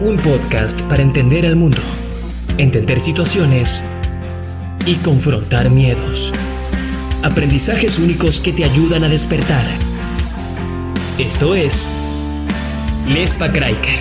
[0.00, 1.80] Un podcast para entender al mundo,
[2.56, 3.82] entender situaciones
[4.86, 6.32] y confrontar miedos.
[7.24, 9.64] Aprendizajes únicos que te ayudan a despertar.
[11.18, 11.90] Esto es
[13.08, 13.98] Lespa Kraiker,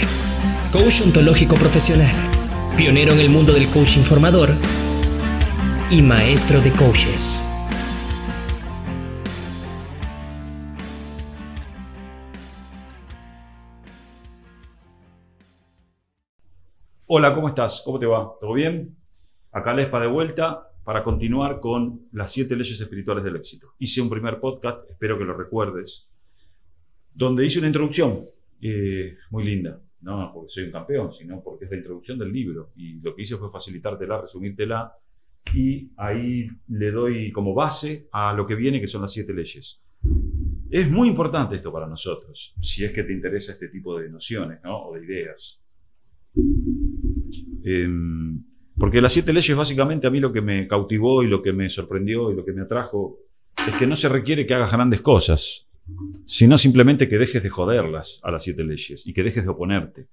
[0.72, 2.14] coach ontológico profesional,
[2.78, 4.54] pionero en el mundo del coaching formador
[5.90, 7.44] y maestro de coaches.
[17.10, 17.84] Hola, ¿cómo estás?
[17.86, 18.34] ¿Cómo te va?
[18.38, 18.98] ¿Todo bien?
[19.54, 23.76] Acá Lespa de vuelta para continuar con las siete leyes espirituales del éxito.
[23.80, 26.09] Hice un primer podcast, espero que lo recuerdes,
[27.14, 28.26] donde hice una introducción
[28.62, 29.81] eh, muy linda.
[30.02, 32.72] No porque soy un campeón, sino porque es la introducción del libro.
[32.76, 34.94] Y lo que hice fue facilitártela, resumírtela.
[35.56, 39.81] Y ahí le doy como base a lo que viene, que son las siete leyes.
[40.70, 44.59] Es muy importante esto para nosotros, si es que te interesa este tipo de nociones
[44.62, 44.88] ¿no?
[44.88, 45.64] o de ideas.
[47.70, 48.46] Em,
[48.78, 51.70] porque las siete leyes, básicamente, a mí lo que me cautivó y lo que me
[51.70, 53.20] sorprendió y lo que me atrajo
[53.68, 55.68] es que no se requiere que hagas grandes cosas,
[56.26, 60.08] sino simplemente que dejes de joderlas a las siete leyes y que dejes de oponerte.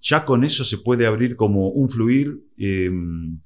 [0.00, 3.38] Ya con eso se puede abrir como un fluir em,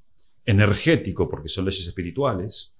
[0.45, 2.73] energético, porque son leyes espirituales,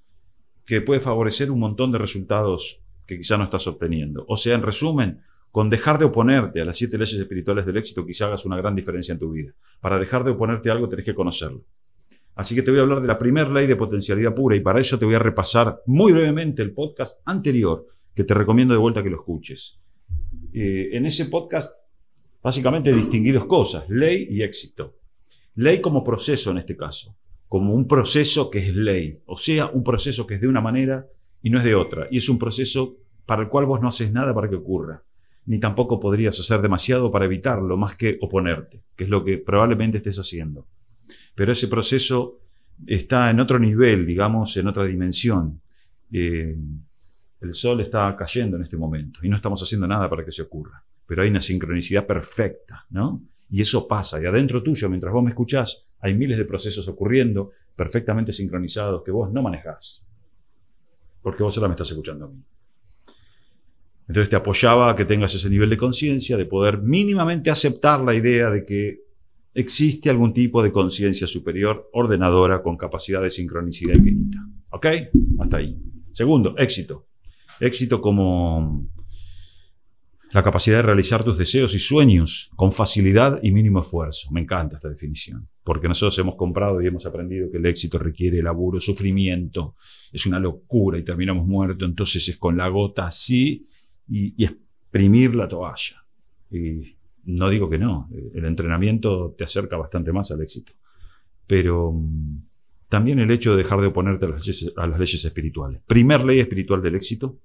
[0.66, 4.26] que puede favorecer un montón de resultados que quizá no estás obteniendo.
[4.28, 5.22] O sea, en resumen,
[5.54, 8.76] con dejar de oponerte a las siete leyes espirituales del éxito, quizá hagas una gran
[8.76, 9.54] diferencia en tu vida.
[9.80, 11.64] Para dejar de oponerte a algo tenés que conocerlo.
[12.34, 14.82] Así que te voy a hablar de la primera ley de potencialidad pura y para
[14.82, 19.04] eso te voy a repasar muy brevemente el podcast anterior, que te recomiendo de vuelta
[19.04, 19.80] que lo escuches.
[20.54, 21.78] Eh, en ese podcast,
[22.42, 24.96] básicamente distinguí dos cosas, ley y éxito.
[25.54, 27.16] Ley como proceso en este caso,
[27.48, 31.06] como un proceso que es ley, o sea, un proceso que es de una manera
[31.44, 32.98] y no es de otra, y es un proceso
[33.28, 35.04] para el cual vos no haces nada para que ocurra
[35.46, 39.98] ni tampoco podrías hacer demasiado para evitarlo, más que oponerte, que es lo que probablemente
[39.98, 40.68] estés haciendo.
[41.36, 42.40] Pero ese proceso
[42.86, 45.62] está en otro nivel, digamos, en otra dimensión.
[46.12, 46.56] Eh,
[47.42, 50.42] el sol está cayendo en este momento y no estamos haciendo nada para que se
[50.42, 53.22] ocurra, pero hay una sincronicidad perfecta, ¿no?
[53.50, 57.52] Y eso pasa, y adentro tuyo, mientras vos me escuchás, hay miles de procesos ocurriendo
[57.76, 60.06] perfectamente sincronizados que vos no manejás,
[61.22, 62.44] porque vos solo me estás escuchando a mí.
[64.08, 68.14] Entonces te apoyaba a que tengas ese nivel de conciencia, de poder mínimamente aceptar la
[68.14, 69.04] idea de que
[69.54, 74.40] existe algún tipo de conciencia superior ordenadora con capacidad de sincronicidad infinita.
[74.72, 74.88] ¿Ok?
[75.40, 75.78] Hasta ahí.
[76.12, 77.08] Segundo, éxito.
[77.60, 78.88] Éxito como
[80.34, 84.32] la capacidad de realizar tus deseos y sueños con facilidad y mínimo esfuerzo.
[84.32, 88.42] Me encanta esta definición, porque nosotros hemos comprado y hemos aprendido que el éxito requiere
[88.42, 89.76] laburo, sufrimiento,
[90.12, 93.68] es una locura y terminamos muertos, entonces es con la gota así
[94.14, 96.06] y, exprimir la toalla.
[96.52, 100.74] Y no digo que no, el entrenamiento te acerca bastante más al éxito.
[101.48, 102.42] Pero mm,
[102.90, 105.82] también el hecho de dejar de oponerte a las, leyes, a las leyes espirituales.
[105.88, 107.40] Primer ley espiritual del éxito,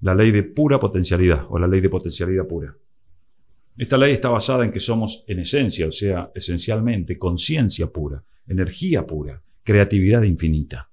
[0.00, 2.74] la ley de pura potencialidad o la ley de potencialidad pura.
[3.76, 9.06] Esta ley está basada en que somos en esencia, o sea, esencialmente, conciencia pura, energía
[9.06, 10.91] pura, creatividad infinita.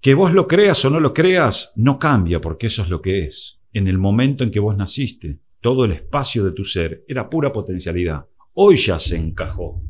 [0.00, 3.24] Que vos lo creas o no lo creas, no cambia porque eso es lo que
[3.24, 3.60] es.
[3.72, 7.52] En el momento en que vos naciste, todo el espacio de tu ser era pura
[7.52, 8.26] potencialidad.
[8.54, 9.82] Hoy ya se encajó.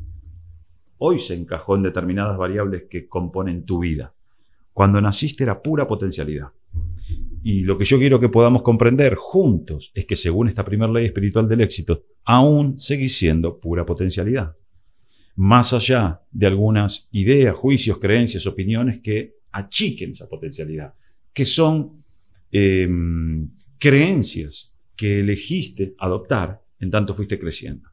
[0.97, 4.13] Hoy se encajó en determinadas variables que componen tu vida.
[4.73, 6.49] Cuando naciste era pura potencialidad.
[7.43, 11.05] Y lo que yo quiero que podamos comprender juntos es que según esta primera ley
[11.05, 14.55] espiritual del éxito, aún seguís siendo pura potencialidad.
[15.35, 20.93] Más allá de algunas ideas, juicios, creencias, opiniones que achiquen esa potencialidad,
[21.33, 22.03] que son
[22.51, 27.89] em, creencias que elegiste adoptar en tanto fuiste creciendo.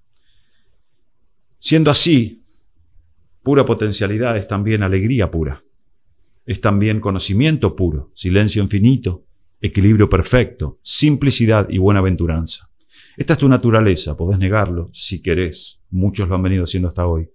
[1.59, 2.43] Siendo así,
[3.43, 5.63] pura potencialidad es también alegría pura,
[6.45, 9.25] es también conocimiento puro, silencio infinito,
[9.61, 12.69] equilibrio perfecto, simplicidad y buena aventuranza.
[13.17, 17.31] Esta es tu naturaleza, podés negarlo si querés, muchos lo han venido haciendo hasta hoy.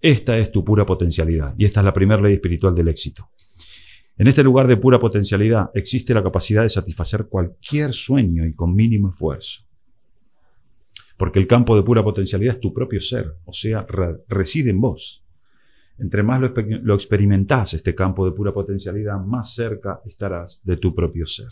[0.00, 3.30] Esta es tu pura potencialidad y esta es la primera ley espiritual del éxito.
[4.18, 8.74] En este lugar de pura potencialidad existe la capacidad de satisfacer cualquier sueño y con
[8.74, 9.64] mínimo esfuerzo.
[11.18, 13.84] Porque el campo de pura potencialidad es tu propio ser, o sea,
[14.28, 15.22] reside en vos.
[15.98, 16.52] Entre más lo,
[16.82, 21.48] lo experimentás, este campo de pura potencialidad, más cerca estarás de tu propio ser.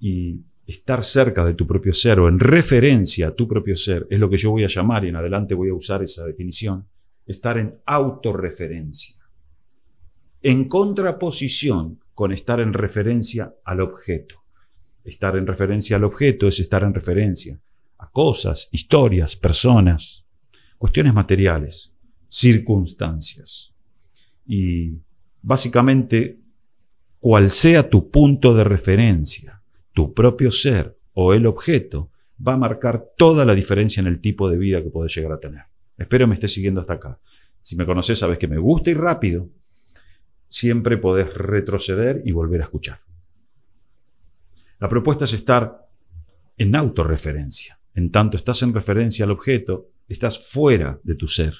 [0.00, 4.18] Y estar cerca de tu propio ser o en referencia a tu propio ser es
[4.18, 6.86] lo que yo voy a llamar, y en adelante voy a usar esa definición,
[7.26, 9.21] estar en autorreferencia.
[10.42, 14.42] En contraposición con estar en referencia al objeto.
[15.04, 17.60] Estar en referencia al objeto es estar en referencia
[17.98, 20.26] a cosas, historias, personas,
[20.78, 21.92] cuestiones materiales,
[22.28, 23.72] circunstancias.
[24.44, 24.98] Y
[25.40, 26.40] básicamente,
[27.20, 29.62] cual sea tu punto de referencia,
[29.92, 32.10] tu propio ser o el objeto,
[32.44, 35.40] va a marcar toda la diferencia en el tipo de vida que puedes llegar a
[35.40, 35.62] tener.
[35.96, 37.20] Espero me estés siguiendo hasta acá.
[37.60, 39.48] Si me conoces, sabes que me gusta y rápido.
[40.52, 43.00] Siempre podés retroceder y volver a escuchar.
[44.78, 45.88] La propuesta es estar
[46.58, 47.80] en autorreferencia.
[47.94, 51.54] En tanto estás en referencia al objeto, estás fuera de tu ser.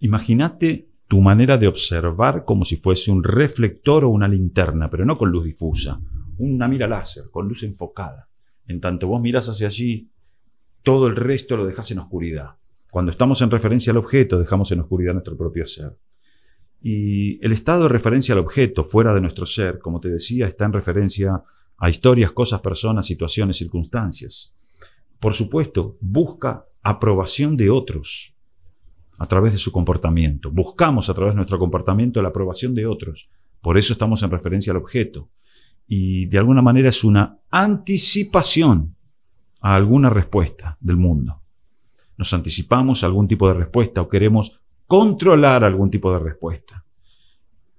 [0.00, 5.16] Imagínate tu manera de observar como si fuese un reflector o una linterna, pero no
[5.16, 6.00] con luz difusa,
[6.38, 8.28] una mira láser, con luz enfocada.
[8.66, 10.10] En tanto vos miras hacia allí,
[10.82, 12.56] todo el resto lo dejas en oscuridad.
[12.90, 15.96] Cuando estamos en referencia al objeto, dejamos en oscuridad nuestro propio ser.
[16.82, 20.64] Y el estado de referencia al objeto fuera de nuestro ser, como te decía, está
[20.64, 21.42] en referencia
[21.78, 24.54] a historias, cosas, personas, situaciones, circunstancias.
[25.20, 28.34] Por supuesto, busca aprobación de otros
[29.18, 30.50] a través de su comportamiento.
[30.50, 33.30] Buscamos a través de nuestro comportamiento la aprobación de otros.
[33.60, 35.28] Por eso estamos en referencia al objeto.
[35.86, 38.96] Y de alguna manera es una anticipación
[39.60, 41.40] a alguna respuesta del mundo.
[42.16, 44.61] Nos anticipamos a algún tipo de respuesta o queremos
[44.92, 46.84] controlar algún tipo de respuesta.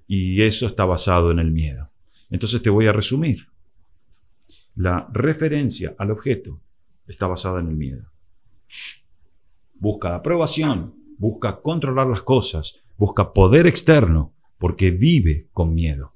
[0.08, 1.92] Y eso está basado en el miedo.
[2.32, 3.50] Entonces te voy a resumir.
[4.74, 6.60] La referencia al objeto
[7.06, 8.10] está basada en el miedo.
[9.76, 16.16] Busca aprobación, busca controlar las cosas, busca poder externo, porque vive con miedo.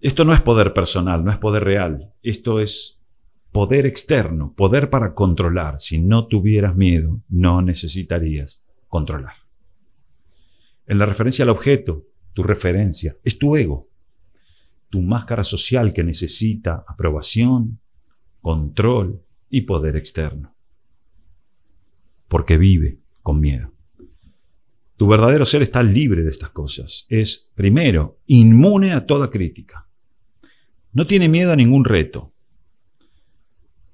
[0.00, 3.00] Esto no es poder personal, no es poder real, esto es
[3.50, 5.80] poder externo, poder para controlar.
[5.80, 9.34] Si no tuvieras miedo, no necesitarías controlar.
[10.86, 13.88] En la referencia al objeto, tu referencia es tu ego,
[14.90, 17.80] tu máscara social que necesita aprobación,
[18.40, 20.54] control y poder externo.
[22.28, 23.72] Porque vive con miedo.
[24.96, 27.06] Tu verdadero ser está libre de estas cosas.
[27.08, 29.86] Es, primero, inmune a toda crítica.
[30.92, 32.32] No tiene miedo a ningún reto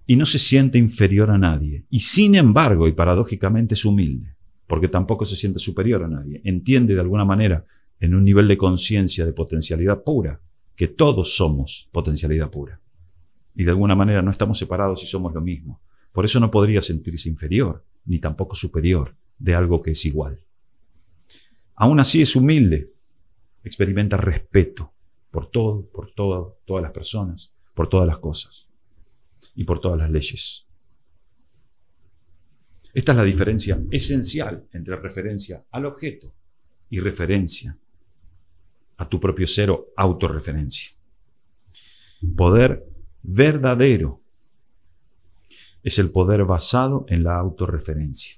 [0.07, 1.85] y no se siente inferior a nadie.
[1.91, 4.34] Y sin embargo, y paradójicamente, es humilde,
[4.67, 6.41] porque tampoco se siente superior a nadie.
[6.45, 7.65] Entiende de alguna manera,
[8.01, 10.41] en un nivel de conciencia de potencialidad pura,
[10.77, 12.81] que todos somos potencialidad pura.
[13.55, 15.81] Y de alguna manera no estamos separados y somos lo mismo.
[16.13, 20.41] Por eso no podría sentirse inferior, ni tampoco superior de algo que es igual.
[21.77, 22.93] Aún así es humilde,
[23.65, 24.93] experimenta respeto
[25.31, 28.69] por todo, por todas las personas, por todas las cosas
[29.55, 30.64] y por todas las leyes.
[32.95, 36.33] Esta es la diferencia esencial entre referencia al objeto
[36.89, 37.77] y referencia
[38.97, 40.93] a tu propio ser autorreferencia.
[42.37, 42.87] Poder
[43.21, 44.21] verdadero
[45.83, 48.37] es el poder basado en la autorreferencia.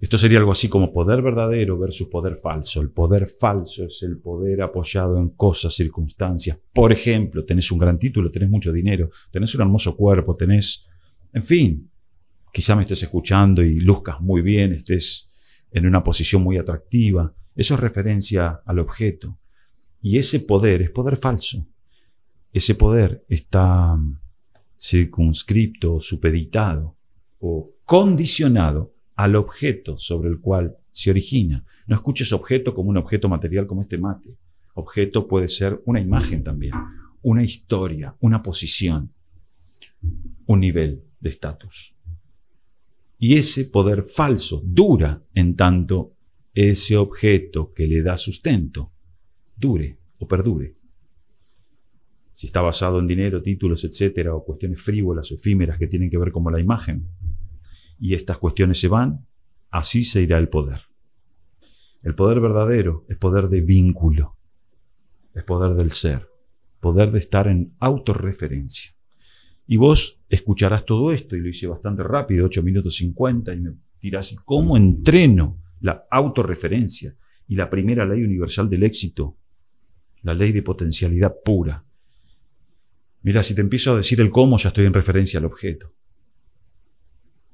[0.00, 2.80] Esto sería algo así como poder verdadero versus poder falso.
[2.80, 6.58] El poder falso es el poder apoyado en cosas, circunstancias.
[6.72, 10.86] Por ejemplo, tenés un gran título, tenés mucho dinero, tenés un hermoso cuerpo, tenés,
[11.34, 11.89] en fin,
[12.52, 15.30] quizá me estés escuchando y luzcas muy bien, estés
[15.70, 17.34] en una posición muy atractiva.
[17.54, 19.38] Eso es referencia al objeto.
[20.02, 21.66] Y ese poder es poder falso.
[22.52, 23.98] Ese poder está
[24.78, 26.96] circunscripto, supeditado
[27.38, 31.64] o condicionado al objeto sobre el cual se origina.
[31.86, 34.36] No escuches objeto como un objeto material como este mate.
[34.74, 36.72] Objeto puede ser una imagen también,
[37.22, 39.12] una historia, una posición,
[40.46, 41.94] un nivel de estatus.
[43.22, 46.16] Y ese poder falso dura en tanto
[46.54, 48.92] ese objeto que le da sustento
[49.54, 50.74] dure o perdure.
[52.32, 56.16] Si está basado en dinero, títulos, etcétera, o cuestiones frívolas o efímeras que tienen que
[56.16, 57.08] ver como la imagen,
[57.98, 59.26] y estas cuestiones se van,
[59.68, 60.80] así se irá el poder.
[62.02, 64.38] El poder verdadero es poder de vínculo,
[65.34, 66.26] es poder del ser,
[66.80, 68.92] poder de estar en autorreferencia.
[69.70, 73.74] Y vos escucharás todo esto, y lo hice bastante rápido, 8 minutos 50, y me
[74.02, 77.14] dirás, ¿cómo entreno la autorreferencia
[77.46, 79.36] y la primera ley universal del éxito,
[80.22, 81.84] la ley de potencialidad pura.
[83.22, 85.92] Mira, si te empiezo a decir el cómo, ya estoy en referencia al objeto.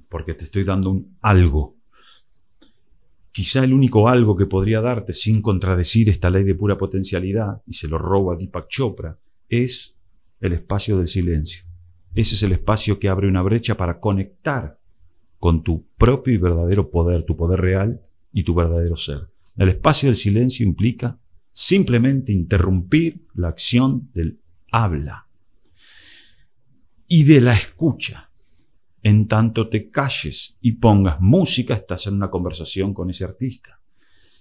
[0.09, 1.77] Porque te estoy dando un algo.
[3.31, 7.75] Quizá el único algo que podría darte sin contradecir esta ley de pura potencialidad, y
[7.75, 9.19] se lo robo a Deepak Chopra,
[9.51, 9.95] es
[10.41, 11.66] el espacio del silencio.
[12.17, 14.81] Ese es el espacio que abre una brecha para conectar
[15.39, 18.01] con tu propio y verdadero poder, tu poder real
[18.33, 19.29] y tu verdadero ser.
[19.55, 21.19] El espacio del silencio implica
[21.53, 24.41] simplemente interrumpir la acción del
[24.73, 25.27] habla
[27.07, 28.31] y de la escucha.
[29.03, 33.79] En tanto te calles y pongas música, estás en una conversación con ese artista.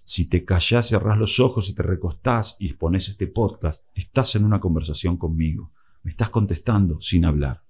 [0.06, 4.46] Si te callas, cerrás los ojos y te recostás y pones este podcast, estás en
[4.46, 5.74] una conversación conmigo.
[6.04, 7.65] Me estás contestando sin hablar.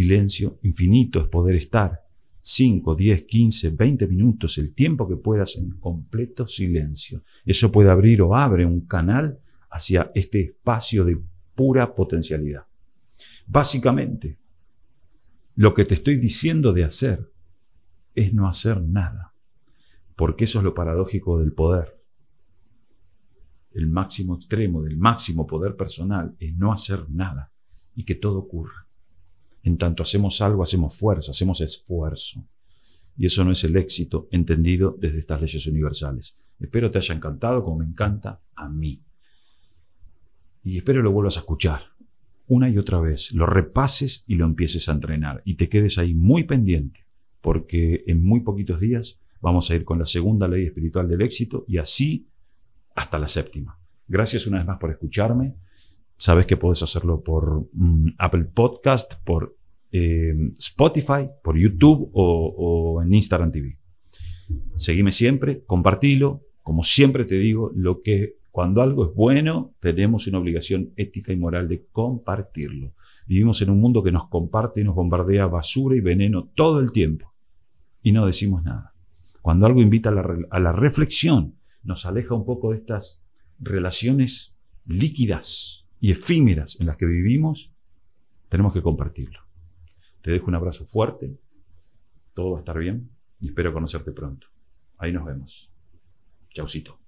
[0.00, 2.00] Silencio infinito es poder estar
[2.40, 7.20] 5, 10, 15, 20 minutos, el tiempo que puedas en completo silencio.
[7.44, 9.38] Eso puede abrir o abre un canal
[9.68, 11.20] hacia este espacio de
[11.54, 12.64] pura potencialidad.
[13.46, 14.38] Básicamente,
[15.56, 17.30] lo que te estoy diciendo de hacer
[18.14, 19.34] es no hacer nada,
[20.16, 22.00] porque eso es lo paradójico del poder.
[23.72, 27.52] El máximo extremo del máximo poder personal es no hacer nada
[27.94, 28.86] y que todo ocurra.
[29.62, 32.44] En tanto hacemos algo, hacemos fuerza, hacemos esfuerzo.
[33.16, 36.36] Y eso no es el éxito entendido desde estas leyes universales.
[36.58, 39.02] Espero te haya encantado como me encanta a mí.
[40.62, 41.90] Y espero lo vuelvas a escuchar
[42.50, 46.14] una y otra vez, lo repases y lo empieces a entrenar y te quedes ahí
[46.14, 47.06] muy pendiente,
[47.40, 51.64] porque en muy poquitos días vamos a ir con la segunda ley espiritual del éxito
[51.68, 52.26] y así
[52.96, 53.78] hasta la séptima.
[54.08, 55.54] Gracias una vez más por escucharme.
[56.20, 59.56] Sabes que puedes hacerlo por mm, Apple Podcast, por
[59.90, 63.78] eh, Spotify, por YouTube o, en Instagram TV.
[64.76, 66.42] Seguime siempre, compartilo.
[66.62, 71.36] Como siempre te digo, lo que cuando algo es bueno, tenemos una obligación ética y
[71.36, 72.92] moral de compartirlo.
[73.26, 76.92] Vivimos en un mundo que nos comparte y nos bombardea basura y veneno todo el
[76.92, 77.32] tiempo
[78.02, 78.92] y no decimos nada.
[79.40, 83.22] Cuando algo invita a la, a la reflexión, nos aleja un poco de estas
[83.58, 87.72] relaciones líquidas y efímeras en las que vivimos,
[88.48, 89.40] tenemos que compartirlo.
[90.22, 91.38] Te dejo un abrazo fuerte,
[92.34, 94.48] todo va a estar bien y espero conocerte pronto.
[94.98, 95.70] Ahí nos vemos.
[96.50, 96.99] Chaucito.